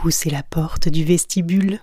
poussez 0.00 0.30
la 0.30 0.42
porte 0.42 0.88
du 0.88 1.04
vestibule. 1.04 1.78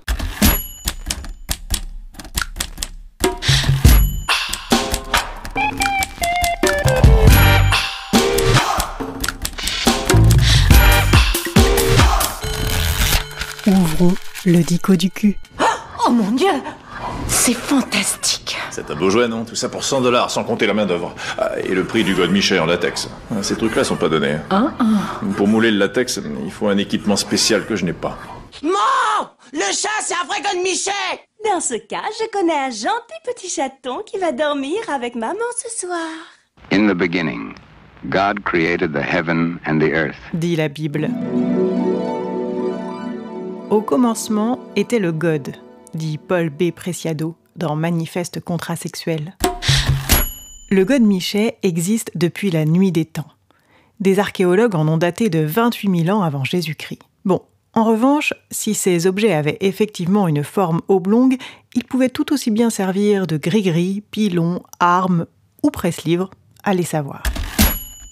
Ouvrons 13.67 14.15
le 14.45 14.63
dico 14.63 14.95
du 14.95 15.11
cul. 15.11 15.37
Oh 16.07 16.09
mon 16.09 16.31
dieu 16.31 16.47
C'est 17.27 17.53
fantastique 17.53 18.57
C'est 18.71 18.89
un 18.91 18.95
beau 18.95 19.09
jouet, 19.09 19.27
non? 19.27 19.43
Tout 19.45 19.55
ça 19.55 19.69
pour 19.69 19.83
100 19.83 20.01
dollars, 20.01 20.29
sans 20.31 20.43
compter 20.43 20.65
la 20.67 20.73
main-d'œuvre. 20.73 21.13
Ah, 21.37 21.51
et 21.59 21.73
le 21.73 21.83
prix 21.83 22.03
du 22.03 22.13
God 22.15 22.31
Michel 22.31 22.59
en 22.59 22.65
latex. 22.65 23.07
Ah, 23.31 23.41
Ces 23.43 23.55
trucs-là 23.55 23.83
sont 23.83 23.95
pas 23.95 24.09
donnés. 24.09 24.37
Hein 24.49 24.73
Pour 25.37 25.47
mouler 25.47 25.71
le 25.71 25.77
latex, 25.77 26.19
il 26.45 26.51
faut 26.51 26.67
un 26.67 26.77
équipement 26.77 27.15
spécial 27.15 27.65
que 27.65 27.75
je 27.75 27.85
n'ai 27.85 27.93
pas. 27.93 28.17
Mon 28.63 28.69
Le 29.53 29.59
chat, 29.59 29.89
c'est 30.01 30.13
un 30.13 30.25
vrai 30.27 30.39
de 30.41 30.63
Michel 30.63 30.93
Dans 31.45 31.59
ce 31.59 31.75
cas, 31.75 32.01
je 32.19 32.27
connais 32.31 32.53
un 32.57 32.69
gentil 32.69 33.19
petit 33.25 33.49
chaton 33.49 33.99
qui 34.05 34.17
va 34.17 34.31
dormir 34.31 34.77
avec 34.93 35.15
maman 35.15 35.35
ce 35.63 35.85
soir. 35.85 35.99
In 36.71 36.87
the 36.87 36.95
beginning, 36.95 37.53
God 38.09 38.43
created 38.43 38.91
the 38.93 39.01
heaven 39.03 39.59
and 39.67 39.79
the 39.79 39.91
earth. 39.93 40.17
dit 40.33 40.55
la 40.55 40.67
Bible. 40.67 41.09
Au 43.69 43.81
commencement 43.81 44.59
était 44.75 44.99
le 44.99 45.11
God, 45.11 45.55
dit 45.97 46.17
Paul 46.17 46.49
B. 46.49 46.71
Preciado 46.71 47.35
dans 47.57 47.75
Manifeste 47.75 48.39
contrasexuel. 48.39 49.35
Le 50.69 50.85
God 50.85 51.01
Miché 51.01 51.55
existe 51.63 52.11
depuis 52.15 52.51
la 52.51 52.65
nuit 52.65 52.91
des 52.91 53.05
temps. 53.05 53.27
Des 53.99 54.19
archéologues 54.19 54.75
en 54.75 54.87
ont 54.87 54.97
daté 54.97 55.29
de 55.29 55.39
28 55.39 56.05
000 56.05 56.17
ans 56.17 56.21
avant 56.21 56.43
Jésus-Christ. 56.43 57.01
Bon, 57.25 57.41
en 57.73 57.83
revanche, 57.83 58.33
si 58.51 58.75
ces 58.75 59.07
objets 59.07 59.33
avaient 59.33 59.57
effectivement 59.59 60.27
une 60.27 60.43
forme 60.43 60.81
oblongue, 60.87 61.37
ils 61.73 61.83
pouvaient 61.83 62.09
tout 62.09 62.31
aussi 62.31 62.51
bien 62.51 62.69
servir 62.69 63.25
de 63.25 63.37
gris-gris, 63.37 64.03
pilon, 64.11 64.61
arme 64.79 65.25
ou 65.63 65.71
presse-livre, 65.71 66.29
allez 66.63 66.83
savoir. 66.83 67.23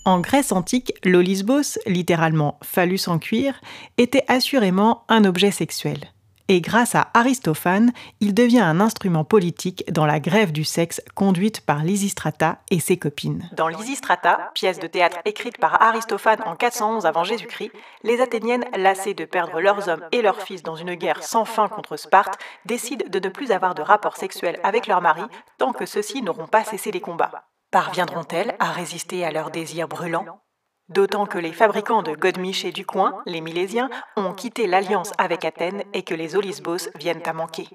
En 0.05 0.19
Grèce 0.19 0.51
antique, 0.51 0.93
l'olisbos, 1.03 1.77
littéralement 1.87 2.59
phallus 2.63 3.07
en 3.07 3.19
cuir, 3.19 3.61
était 3.97 4.25
assurément 4.27 5.03
un 5.07 5.23
objet 5.25 5.51
sexuel. 5.51 5.99
Et 6.47 6.61
grâce 6.61 6.93
à 6.93 7.09
Aristophane, 7.15 7.91
il 8.19 8.35
devient 8.35 8.59
un 8.59 8.79
instrument 8.79 9.23
politique 9.23 9.83
dans 9.91 10.05
la 10.05 10.19
grève 10.19 10.51
du 10.51 10.63
sexe 10.63 11.01
conduite 11.15 11.61
par 11.61 11.83
Lysistrata 11.83 12.59
et 12.69 12.79
ses 12.79 12.97
copines. 12.97 13.49
Dans 13.53 13.67
Lysistrata, 13.67 14.51
pièce 14.53 14.79
de 14.79 14.85
théâtre 14.85 15.17
écrite 15.25 15.57
par 15.57 15.81
Aristophane 15.81 16.43
en 16.45 16.55
411 16.55 17.07
avant 17.07 17.23
Jésus-Christ, 17.23 17.71
les 18.03 18.21
Athéniennes, 18.21 18.65
lassées 18.77 19.15
de 19.15 19.25
perdre 19.25 19.59
leurs 19.59 19.89
hommes 19.89 20.05
et 20.11 20.21
leurs 20.21 20.41
fils 20.41 20.61
dans 20.61 20.75
une 20.75 20.93
guerre 20.93 21.23
sans 21.23 21.45
fin 21.45 21.67
contre 21.67 21.97
Sparte, 21.97 22.37
décident 22.65 23.05
de 23.09 23.19
ne 23.19 23.29
plus 23.29 23.51
avoir 23.51 23.73
de 23.73 23.81
rapports 23.81 24.17
sexuels 24.17 24.59
avec 24.63 24.85
leurs 24.85 25.01
maris 25.01 25.25
tant 25.57 25.73
que 25.73 25.87
ceux-ci 25.87 26.21
n'auront 26.21 26.47
pas 26.47 26.63
cessé 26.63 26.91
les 26.91 27.01
combats. 27.01 27.47
Parviendront-elles 27.71 28.55
à 28.59 28.71
résister 28.71 29.25
à 29.25 29.31
leurs 29.31 29.49
désirs 29.49 29.87
brûlants? 29.87 30.44
D'autant 30.89 31.25
que 31.25 31.39
les 31.39 31.51
fabricants 31.51 32.03
de 32.03 32.11
godemiches 32.11 32.71
du 32.71 32.85
coin, 32.85 33.15
les 33.25 33.41
Milésiens, 33.41 33.89
ont 34.17 34.33
quitté 34.33 34.67
l'alliance 34.67 35.13
avec 35.17 35.43
Athènes 35.43 35.81
et 35.95 36.03
que 36.03 36.13
les 36.13 36.35
Olisbos 36.35 36.89
viennent 36.99 37.23
à 37.25 37.33
manquer. 37.33 37.67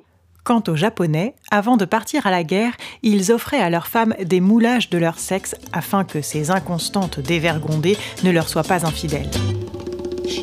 Quant 0.44 0.62
aux 0.68 0.76
Japonais, 0.76 1.34
avant 1.50 1.76
de 1.76 1.84
partir 1.84 2.28
à 2.28 2.30
la 2.30 2.44
guerre, 2.44 2.72
ils 3.02 3.32
offraient 3.32 3.60
à 3.60 3.68
leurs 3.68 3.88
femmes 3.88 4.14
des 4.22 4.40
moulages 4.40 4.90
de 4.90 4.98
leur 4.98 5.18
sexe 5.18 5.56
afin 5.72 6.04
que 6.04 6.22
ces 6.22 6.52
inconstantes 6.52 7.18
dévergondées 7.18 7.98
ne 8.22 8.30
leur 8.30 8.48
soient 8.48 8.62
pas 8.62 8.86
infidèles. 8.86 9.30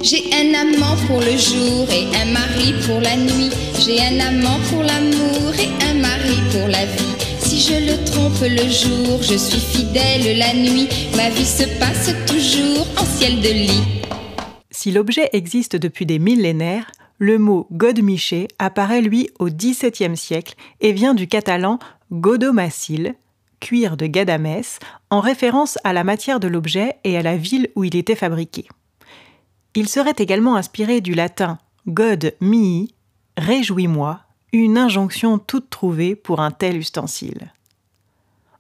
J'ai 0.04 0.26
un 0.34 0.54
amant 0.54 0.98
pour 1.08 1.22
le 1.22 1.38
jour 1.38 1.88
et 1.90 2.14
un 2.18 2.26
mari 2.34 2.74
pour 2.86 3.00
la 3.00 3.16
nuit. 3.16 3.50
J'ai 3.80 4.02
un 4.02 4.20
amant 4.20 4.60
pour 4.70 4.84
l'amour 4.84 5.54
et 5.58 5.90
un 5.90 5.94
mari 5.94 6.38
pour 6.52 6.68
la 6.68 6.86
vie. 6.86 7.17
Si 7.58 7.74
je 7.74 7.92
le 7.92 8.06
trompe 8.06 8.40
le 8.42 8.70
jour, 8.70 9.24
je 9.24 9.36
suis 9.36 9.60
fidèle 9.60 10.38
la 10.38 10.54
nuit. 10.54 10.88
Ma 11.16 11.32
vie 11.32 11.44
se 11.44 11.64
passe 11.80 12.14
toujours 12.28 12.86
en 13.02 13.04
ciel 13.04 13.42
de 13.42 13.50
lit. 13.50 14.04
Si 14.70 14.92
l'objet 14.92 15.28
existe 15.34 15.76
depuis 15.76 16.06
des 16.06 16.20
millénaires, 16.20 16.92
le 17.18 17.40
mot 17.40 17.66
godemiché 17.72 18.48
apparaît 18.60 19.02
lui 19.02 19.32
au 19.40 19.50
XVIIe 19.50 20.16
siècle 20.16 20.54
et 20.82 20.92
vient 20.92 21.16
du 21.16 21.28
catalan 21.28 21.80
godomacil, 22.12 23.16
cuir 23.60 23.98
de 23.98 24.06
Gadamès, 24.06 24.78
en 25.10 25.20
référence 25.20 25.80
à 25.84 25.94
la 25.94 26.04
matière 26.04 26.40
de 26.40 26.48
l'objet 26.48 26.98
et 27.06 27.18
à 27.18 27.24
la 27.24 27.38
ville 27.38 27.70
où 27.76 27.84
il 27.84 27.96
était 27.96 28.14
fabriqué. 28.14 28.68
Il 29.74 29.90
serait 29.90 30.14
également 30.20 30.58
inspiré 30.58 31.02
du 31.02 31.16
latin 31.16 31.58
god 31.88 32.36
mihi, 32.40 32.94
réjouis-moi, 33.36 34.27
une 34.54 34.78
injonction 34.78 35.40
toute 35.40 35.70
trouvée 35.70 36.16
pour 36.16 36.40
un 36.40 36.52
tel 36.52 36.78
ustensile. 36.78 37.54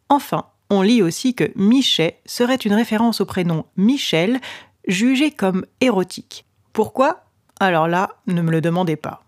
Enfin, 0.09 0.45
on 0.69 0.81
lit 0.81 1.01
aussi 1.01 1.33
que 1.33 1.51
Michet 1.55 2.19
serait 2.25 2.55
une 2.55 2.73
référence 2.73 3.21
au 3.21 3.25
prénom 3.25 3.65
Michel, 3.77 4.39
jugé 4.87 5.31
comme 5.31 5.65
érotique. 5.81 6.45
Pourquoi? 6.73 7.23
Alors 7.59 7.87
là, 7.87 8.15
ne 8.27 8.41
me 8.41 8.51
le 8.51 8.61
demandez 8.61 8.95
pas. 8.95 9.23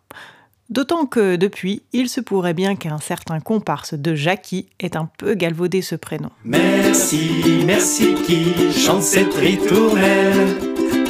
D'autant 0.69 1.07
que 1.07 1.35
depuis, 1.35 1.81
il 1.93 2.09
se 2.09 2.21
pourrait 2.21 2.53
bien 2.53 2.75
qu'un 2.75 2.99
certain 2.99 3.39
comparse 3.39 3.95
de 3.95 4.13
Jackie 4.13 4.67
ait 4.79 4.95
un 4.95 5.09
peu 5.17 5.33
galvaudé 5.33 5.81
ce 5.81 5.95
prénom. 5.95 6.29
Merci, 6.43 7.63
merci 7.65 8.13
qui 8.13 8.71
chante 8.71 9.01
cette 9.01 9.33
ritournelle. 9.33 10.57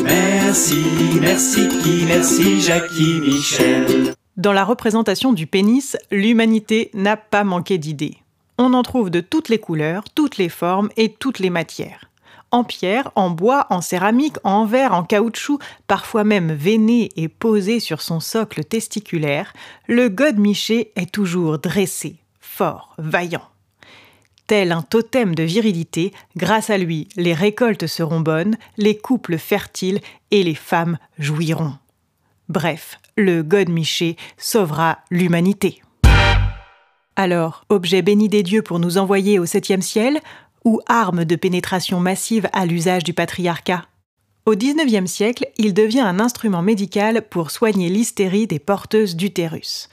Merci, 0.02 0.86
merci 1.20 1.68
qui, 1.68 2.06
merci 2.06 2.62
Jackie 2.62 3.20
Michel. 3.20 4.14
Dans 4.40 4.54
la 4.54 4.64
représentation 4.64 5.34
du 5.34 5.48
pénis, 5.48 5.98
l'humanité 6.12 6.92
n'a 6.94 7.18
pas 7.18 7.44
manqué 7.44 7.78
d'idées. 7.78 8.20
On 8.58 8.74
en 8.74 8.84
trouve 8.84 9.10
de 9.10 9.20
toutes 9.20 9.50
les 9.50 9.60
couleurs, 9.60 10.06
toutes 10.16 10.38
les 10.38 10.48
formes 10.48 10.88
et 10.96 11.12
toutes 11.12 11.40
les 11.40 11.50
matières. 11.50 12.10
En 12.50 12.64
pierre, 12.64 13.12
en 13.16 13.32
bois, 13.32 13.68
en 13.70 13.82
céramique, 13.82 14.38
en 14.46 14.66
verre, 14.66 14.94
en 14.94 15.04
caoutchouc, 15.04 15.60
parfois 15.88 16.24
même 16.24 16.54
veiné 16.54 17.10
et 17.18 17.28
posé 17.28 17.82
sur 17.82 18.02
son 18.02 18.22
socle 18.22 18.64
testiculaire, 18.64 19.52
le 19.88 20.08
god 20.08 20.38
miché 20.38 20.94
est 20.96 21.12
toujours 21.12 21.60
dressé, 21.60 22.16
fort, 22.40 22.96
vaillant. 22.98 23.44
Tel 24.48 24.72
un 24.72 24.84
totem 24.84 25.36
de 25.36 25.44
virilité, 25.44 26.14
grâce 26.38 26.70
à 26.70 26.78
lui, 26.78 27.10
les 27.18 27.34
récoltes 27.34 27.88
seront 27.88 28.22
bonnes, 28.22 28.56
les 28.78 28.98
couples 28.98 29.38
fertiles 29.38 30.00
et 30.32 30.44
les 30.44 30.56
femmes 30.56 30.98
jouiront. 31.18 31.74
Bref, 32.48 33.00
le 33.20 33.44
God 33.44 33.70
Miché 33.70 34.16
sauvera 34.38 35.00
l'humanité. 35.12 35.82
Alors, 37.16 37.66
objet 37.70 38.02
béni 38.02 38.30
des 38.30 38.44
dieux 38.44 38.62
pour 38.62 38.80
nous 38.80 38.98
envoyer 38.98 39.40
au 39.40 39.46
septième 39.46 39.82
ciel 39.82 40.20
ou 40.64 40.80
arme 40.88 41.26
de 41.26 41.36
pénétration 41.36 42.00
massive 42.00 42.50
à 42.54 42.66
l'usage 42.66 43.04
du 43.04 43.14
patriarcat 43.14 43.86
Au 44.46 44.56
XIXe 44.56 45.10
siècle, 45.10 45.46
il 45.58 45.74
devient 45.74 46.00
un 46.00 46.20
instrument 46.20 46.62
médical 46.62 47.24
pour 47.30 47.52
soigner 47.52 47.90
l'hystérie 47.90 48.48
des 48.48 48.60
porteuses 48.60 49.18
d'utérus. 49.18 49.90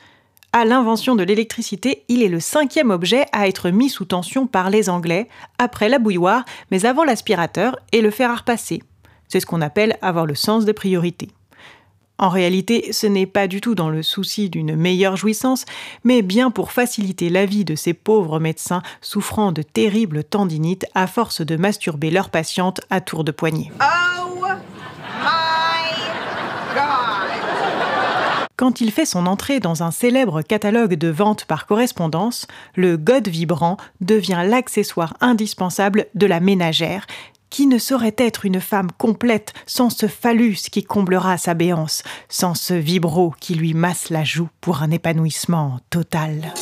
À 0.53 0.65
l'invention 0.65 1.17
de 1.17 1.25
l'électricité, 1.25 2.05
il 2.09 2.23
est 2.23 2.29
le 2.29 2.41
cinquième 2.41 2.91
objet 2.91 3.27
à 3.33 3.49
être 3.49 3.71
mis 3.71 3.91
sous 3.91 4.05
tension 4.05 4.47
par 4.47 4.71
les 4.71 4.89
Anglais, 4.89 5.29
après 5.59 5.89
la 5.89 5.99
bouilloire, 5.99 6.45
mais 6.71 6.87
avant 6.87 7.05
l'aspirateur 7.05 7.77
et 7.91 8.01
le 8.01 8.11
fer 8.11 8.31
à 8.31 8.37
repasser. 8.37 8.83
C'est 9.29 9.41
ce 9.41 9.47
qu'on 9.47 9.61
appelle 9.61 9.99
avoir 10.01 10.27
le 10.27 10.37
sens 10.37 10.65
des 10.65 10.73
priorités. 10.73 11.29
En 12.19 12.31
réalité, 12.31 12.93
ce 12.93 13.07
n'est 13.07 13.27
pas 13.27 13.47
du 13.47 13.61
tout 13.61 13.75
dans 13.75 13.91
le 13.91 14.03
souci 14.03 14.49
d'une 14.49 14.75
meilleure 14.75 15.17
jouissance, 15.17 15.67
mais 16.03 16.23
bien 16.23 16.51
pour 16.51 16.73
faciliter 16.73 17.29
la 17.29 17.45
vie 17.45 17.65
de 17.65 17.75
ces 17.75 17.93
pauvres 17.93 18.41
médecins 18.41 18.83
souffrant 19.03 19.53
de 19.53 19.63
terribles 19.63 20.25
tendinites 20.25 20.87
à 20.95 21.07
force 21.07 21.43
de 21.43 21.57
masturber 21.57 22.11
leurs 22.11 22.31
patientes 22.31 22.81
à 22.89 23.03
tour 23.03 23.23
de 23.23 23.33
poignet. 23.33 23.71
Quand 28.57 28.81
il 28.81 28.91
fait 28.91 29.05
son 29.05 29.27
entrée 29.27 29.61
dans 29.61 29.83
un 29.83 29.91
célèbre 29.91 30.41
catalogue 30.41 30.95
de 30.95 31.09
vente 31.09 31.45
par 31.45 31.67
correspondance, 31.67 32.47
le 32.75 32.97
God 32.97 33.29
vibrant 33.29 33.77
devient 34.01 34.43
l'accessoire 34.47 35.15
indispensable 35.21 36.07
de 36.15 36.25
la 36.27 36.41
ménagère, 36.41 37.07
qui 37.51 37.67
ne 37.67 37.79
saurait 37.79 38.15
être 38.19 38.45
une 38.45 38.61
femme 38.61 38.91
complète 38.99 39.53
sans 39.67 39.91
ce 39.91 40.07
phallus 40.07 40.69
qui 40.71 40.85
comblera 40.85 41.39
sa 41.39 41.55
béance, 41.55 42.03
sans 42.29 42.55
ce 42.55 42.75
vibro 42.75 43.35
qui 43.41 43.55
lui 43.55 43.75
masse 43.75 44.11
la 44.11 44.25
joue 44.25 44.49
pour 44.61 44.83
un 44.83 44.91
épanouissement 44.91 45.79
total? 45.91 46.53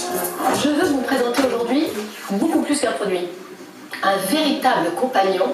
Je 0.63 0.69
veux 0.69 0.89
vous 0.89 1.03
présenter 1.03 1.43
aujourd'hui 1.47 1.85
beaucoup 2.33 2.63
plus 2.63 2.81
qu'un 2.81 2.93
produit. 2.93 3.29
Un 4.03 4.17
véritable 4.31 4.95
compagnon 4.97 5.47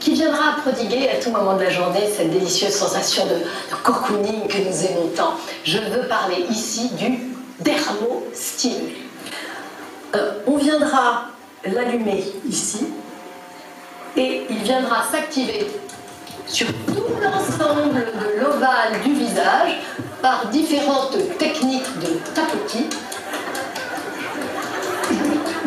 qui 0.00 0.12
viendra 0.12 0.56
prodiguer 0.60 1.08
à 1.08 1.22
tout 1.22 1.30
moment 1.30 1.56
de 1.56 1.62
la 1.62 1.70
journée 1.70 2.06
cette 2.14 2.30
délicieuse 2.30 2.74
sensation 2.74 3.24
de, 3.26 3.36
cocooning 3.82 4.46
que 4.48 4.58
nous 4.58 4.86
aimons 4.86 5.08
tant. 5.16 5.34
Je 5.64 5.78
veux 5.78 6.06
parler 6.08 6.44
ici 6.50 6.90
du 6.98 7.18
dermostimule. 7.60 8.92
Euh, 10.14 10.32
on 10.46 10.56
viendra 10.56 11.28
l'allumer 11.64 12.24
ici 12.46 12.86
et 14.16 14.42
il 14.48 14.58
viendra 14.58 15.04
s'activer 15.10 15.66
sur 16.46 16.66
tout 16.86 17.06
l'ensemble 17.22 17.94
de 17.94 18.40
l'ovale 18.40 19.00
du 19.04 19.12
visage 19.14 19.78
par 20.22 20.48
différentes 20.48 21.16
techniques 21.38 21.98
de 22.00 22.18
tapotis, 22.34 22.88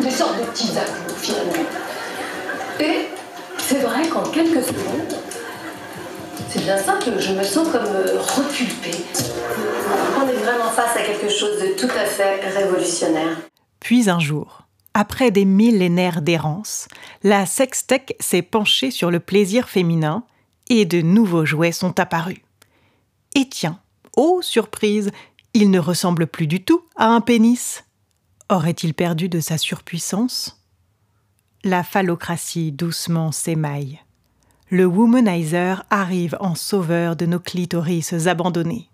des 0.00 0.10
sortes 0.10 0.38
de 0.38 0.44
petits 0.44 0.72
finalement. 1.18 1.52
Et 2.80 3.08
c'est 3.58 3.80
vrai 3.80 4.08
qu'en 4.08 4.22
quelques 4.22 4.64
secondes, 4.64 5.14
c'est 6.48 6.62
bien 6.62 6.78
simple, 6.78 7.10
je 7.18 7.32
me 7.32 7.42
sens 7.42 7.68
comme 7.68 7.84
euh, 7.84 8.18
repulpée. 8.20 9.04
On 10.16 10.26
est 10.26 10.32
vraiment 10.32 10.70
face 10.70 10.96
à 10.96 11.02
quelque 11.02 11.28
chose 11.28 11.60
de 11.60 11.78
tout 11.78 11.90
à 11.94 12.04
fait 12.06 12.40
révolutionnaire. 12.48 13.36
Puis 13.80 14.08
un 14.08 14.18
jour, 14.18 14.62
après 14.98 15.30
des 15.30 15.44
millénaires 15.44 16.22
d'errance, 16.22 16.88
la 17.22 17.46
sextech 17.46 18.16
s'est 18.18 18.42
penchée 18.42 18.90
sur 18.90 19.12
le 19.12 19.20
plaisir 19.20 19.68
féminin 19.68 20.24
et 20.70 20.86
de 20.86 21.02
nouveaux 21.02 21.44
jouets 21.44 21.70
sont 21.70 22.00
apparus. 22.00 22.40
Et 23.36 23.48
tiens, 23.48 23.78
oh 24.16 24.40
surprise, 24.42 25.12
il 25.54 25.70
ne 25.70 25.78
ressemble 25.78 26.26
plus 26.26 26.48
du 26.48 26.64
tout 26.64 26.82
à 26.96 27.06
un 27.06 27.20
pénis. 27.20 27.84
Aurait-il 28.50 28.92
perdu 28.92 29.28
de 29.28 29.38
sa 29.38 29.56
surpuissance? 29.56 30.60
La 31.62 31.84
phallocratie 31.84 32.72
doucement 32.72 33.30
s'émaille. 33.30 34.00
Le 34.68 34.84
womanizer 34.84 35.84
arrive 35.90 36.36
en 36.40 36.56
sauveur 36.56 37.14
de 37.14 37.24
nos 37.24 37.38
clitoris 37.38 38.26
abandonnés. 38.26 38.90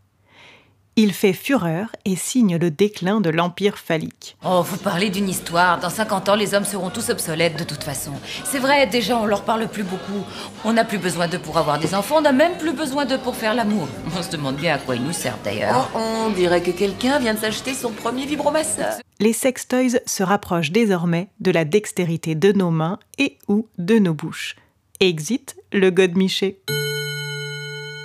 Il 0.96 1.12
fait 1.12 1.32
fureur 1.32 1.88
et 2.04 2.14
signe 2.14 2.56
le 2.56 2.70
déclin 2.70 3.20
de 3.20 3.28
l'empire 3.28 3.78
phallique. 3.78 4.36
Oh, 4.44 4.62
vous 4.62 4.76
parlez 4.76 5.10
d'une 5.10 5.28
histoire. 5.28 5.80
Dans 5.80 5.90
50 5.90 6.28
ans, 6.28 6.36
les 6.36 6.54
hommes 6.54 6.64
seront 6.64 6.88
tous 6.88 7.10
obsolètes 7.10 7.58
de 7.58 7.64
toute 7.64 7.82
façon. 7.82 8.12
C'est 8.44 8.60
vrai, 8.60 8.86
déjà, 8.86 9.18
on 9.18 9.26
leur 9.26 9.42
parle 9.42 9.66
plus 9.66 9.82
beaucoup. 9.82 10.24
On 10.64 10.72
n'a 10.72 10.84
plus 10.84 10.98
besoin 10.98 11.26
d'eux 11.26 11.40
pour 11.40 11.58
avoir 11.58 11.80
des 11.80 11.96
enfants, 11.96 12.18
on 12.18 12.20
n'a 12.20 12.30
même 12.30 12.56
plus 12.58 12.72
besoin 12.72 13.06
d'eux 13.06 13.18
pour 13.18 13.34
faire 13.34 13.54
l'amour. 13.54 13.88
On 14.16 14.22
se 14.22 14.30
demande 14.30 14.54
bien 14.54 14.74
à 14.74 14.78
quoi 14.78 14.94
ils 14.94 15.02
nous 15.02 15.12
servent 15.12 15.42
d'ailleurs. 15.44 15.90
Oh, 15.96 15.98
on 16.26 16.30
dirait 16.30 16.62
que 16.62 16.70
quelqu'un 16.70 17.18
vient 17.18 17.34
de 17.34 17.40
s'acheter 17.40 17.74
son 17.74 17.90
premier 17.90 18.24
vibromasseur. 18.24 18.94
Les 19.18 19.32
sextoys 19.32 19.98
se 20.06 20.22
rapprochent 20.22 20.70
désormais 20.70 21.28
de 21.40 21.50
la 21.50 21.64
dextérité 21.64 22.36
de 22.36 22.52
nos 22.52 22.70
mains 22.70 23.00
et 23.18 23.38
ou 23.48 23.66
de 23.78 23.98
nos 23.98 24.14
bouches. 24.14 24.54
Exit 25.00 25.56
le 25.72 25.90
godemiché. 25.90 26.60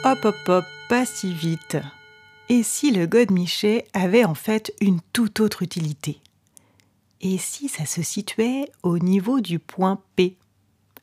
Hop 0.04 0.26
hop 0.26 0.36
hop, 0.48 0.66
pas 0.90 1.06
si 1.06 1.32
vite. 1.34 1.78
Et 2.52 2.64
si 2.64 2.90
le 2.90 3.06
godemichet 3.06 3.86
avait 3.94 4.26
en 4.26 4.34
fait 4.34 4.74
une 4.82 5.02
toute 5.14 5.40
autre 5.40 5.62
utilité? 5.62 6.20
Et 7.22 7.38
si 7.38 7.70
ça 7.70 7.86
se 7.86 8.02
situait 8.02 8.72
au 8.82 8.98
niveau 8.98 9.40
du 9.40 9.60
point 9.60 10.02
P 10.16 10.36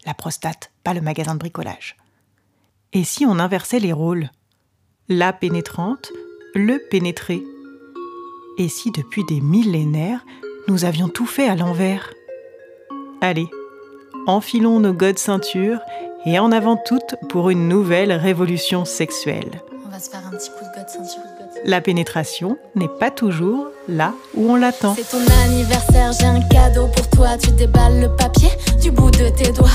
La 0.04 0.12
prostate, 0.12 0.72
pas 0.82 0.92
le 0.92 1.00
magasin 1.00 1.34
de 1.34 1.38
bricolage? 1.38 1.96
Et 2.92 3.04
si 3.04 3.24
on 3.26 3.38
inversait 3.38 3.78
les 3.78 3.92
rôles? 3.92 4.30
La 5.08 5.32
pénétrante, 5.32 6.10
le 6.56 6.78
pénétré? 6.90 7.44
Et 8.58 8.68
si 8.68 8.90
depuis 8.90 9.24
des 9.26 9.40
millénaires, 9.40 10.24
nous 10.66 10.84
avions 10.84 11.08
tout 11.08 11.26
fait 11.26 11.48
à 11.48 11.54
l'envers? 11.54 12.12
Allez, 13.20 13.48
enfilons 14.26 14.80
nos 14.80 14.94
godes 14.94 15.18
ceintures 15.18 15.80
et 16.24 16.40
en 16.40 16.50
avant 16.50 16.76
toutes 16.76 17.14
pour 17.28 17.50
une 17.50 17.68
nouvelle 17.68 18.10
révolution 18.10 18.84
sexuelle. 18.84 19.62
On 19.84 19.90
va 19.90 20.00
se 20.00 20.10
faire 20.10 20.26
un 20.26 20.30
petit 20.30 20.50
coup 20.50 20.64
de 20.64 20.76
god 20.76 20.88
ceinture. 20.88 21.22
La 21.68 21.80
pénétration 21.80 22.58
n'est 22.76 22.86
pas 22.86 23.10
toujours 23.10 23.66
là 23.88 24.12
où 24.36 24.52
on 24.52 24.54
l'attend. 24.54 24.94
C'est 24.94 25.10
ton 25.10 25.24
anniversaire, 25.42 26.12
j'ai 26.12 26.26
un 26.26 26.40
cadeau 26.42 26.86
pour 26.86 27.10
toi. 27.10 27.36
Tu 27.42 27.50
déballes 27.50 28.02
le 28.02 28.08
papier 28.14 28.50
du 28.80 28.92
bout 28.92 29.10
de 29.10 29.28
tes 29.30 29.50
doigts. 29.50 29.68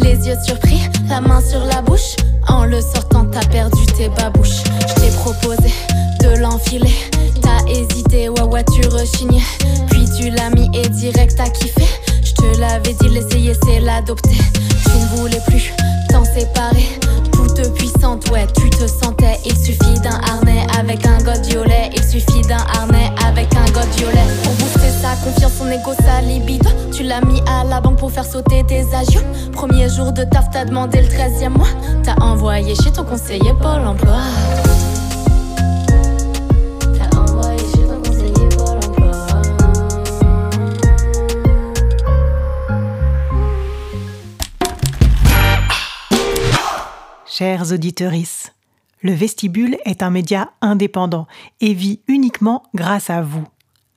Les 0.00 0.26
yeux 0.26 0.34
surpris, 0.44 0.80
la 1.08 1.20
main 1.20 1.40
sur 1.40 1.64
la 1.66 1.82
bouche. 1.82 2.16
En 2.48 2.64
le 2.64 2.80
sortant, 2.80 3.26
t'as 3.26 3.46
perdu 3.46 3.86
tes 3.96 4.08
babouches. 4.08 4.64
Je 4.88 4.94
t'ai 4.94 5.10
proposé 5.18 5.72
de 6.20 6.36
l'enfiler. 6.40 6.96
T'as 7.40 7.64
hésité, 7.70 8.28
ouais, 8.28 8.42
ouais, 8.42 8.64
tu 8.64 8.88
rechignais. 8.88 9.44
Puis 9.88 10.04
tu 10.18 10.30
l'as 10.30 10.50
mis 10.50 10.68
et 10.76 10.88
direct 10.88 11.36
t'as 11.36 11.48
kiffé. 11.50 11.84
Je 12.24 12.34
te 12.34 12.58
l'avais 12.58 12.94
dit, 12.94 13.08
l'essayer, 13.08 13.52
c'est 13.64 13.78
l'adopter. 13.78 14.36
Tu 14.82 14.98
ne 14.98 15.16
voulais 15.16 15.40
plus 15.46 15.72
t'en 16.08 16.24
séparer 16.24 16.98
toute 17.32 17.72
puissante, 17.74 18.28
ouais, 18.30 18.46
tu 18.56 18.68
te 18.70 18.86
sentais. 18.86 19.38
Il 19.44 19.56
suffit 19.56 19.85
son. 25.66 26.92
Tu 26.92 27.02
l'as 27.02 27.20
mis 27.22 27.40
à 27.46 27.64
la 27.64 27.80
banque 27.80 27.98
pour 27.98 28.10
faire 28.10 28.24
sauter 28.24 28.64
tes 28.64 28.82
agios. 28.94 29.22
Premier 29.52 29.88
jour 29.88 30.12
de 30.12 30.24
taf, 30.24 30.50
t'as 30.50 30.64
demandé 30.64 31.02
le 31.02 31.08
13e 31.08 31.50
mois. 31.50 31.66
T'as 32.02 32.16
envoyé 32.16 32.74
chez 32.74 32.92
ton 32.92 33.04
conseiller 33.04 33.52
Pôle 33.60 33.86
emploi. 33.86 34.20
Chers 47.26 47.70
auditeuristes, 47.70 48.54
le 49.02 49.12
vestibule 49.12 49.76
est 49.84 50.02
un 50.02 50.08
média 50.08 50.52
indépendant 50.62 51.26
et 51.60 51.74
vit 51.74 52.00
uniquement 52.08 52.62
grâce 52.74 53.10
à 53.10 53.20
vous. 53.20 53.44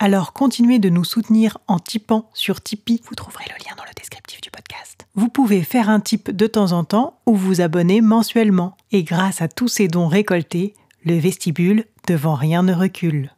Alors 0.02 0.32
continuez 0.32 0.80
de 0.80 0.88
nous 0.88 1.04
soutenir 1.04 1.58
en 1.68 1.78
tipant 1.78 2.30
sur 2.34 2.62
Tipeee. 2.62 3.02
Vous 3.10 3.16
trouverez 3.16 3.44
le 3.50 3.66
lien 3.66 3.76
dans 3.76 3.84
le 3.84 3.94
descriptif 3.98 4.40
du 4.40 4.50
podcast. 4.50 5.06
Vous 5.14 5.28
pouvez 5.28 5.62
faire 5.62 5.90
un 5.90 6.00
tip 6.00 6.32
de 6.32 6.48
temps 6.48 6.72
en 6.72 6.86
temps 6.86 7.20
ou 7.26 7.36
vous 7.36 7.60
abonner 7.60 8.00
mensuellement. 8.00 8.78
Et 8.94 9.04
grâce 9.04 9.42
à 9.42 9.50
tous 9.50 9.68
ces 9.68 9.90
dons 9.90 10.08
récoltés, 10.08 10.74
le 11.04 11.18
vestibule 11.18 11.84
devant 12.08 12.36
rien 12.36 12.64
ne 12.64 12.74
recule. 12.74 13.32